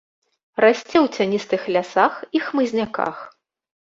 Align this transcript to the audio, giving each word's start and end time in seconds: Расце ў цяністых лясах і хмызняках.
Расце 0.63 0.95
ў 1.05 1.17
цяністых 1.17 1.61
лясах 1.75 2.13
і 2.39 2.43
хмызняках. 2.45 3.15